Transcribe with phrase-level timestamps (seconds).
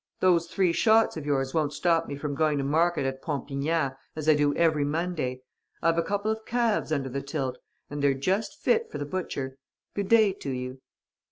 [0.19, 4.27] Those three shots of yours won't stop me from going to market at Pompignat, as
[4.27, 5.43] I do every Monday.
[5.79, 9.57] I've a couple of calves under the tilt; and they're just fit for the butcher.
[9.93, 10.81] Good day to you!"